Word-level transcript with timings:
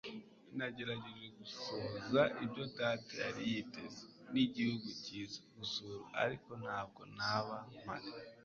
Nagerageje 0.57 1.27
gusohoza 1.37 2.21
ibyo 2.43 2.63
data 2.79 3.13
yari 3.25 3.41
yiteze. 3.51 4.01
Nigihugu 4.33 4.87
cyiza 5.03 5.39
gusura, 5.57 5.99
ariko 6.23 6.49
ntabwo 6.63 7.01
naba 7.17 7.57
mpari. 7.79 8.09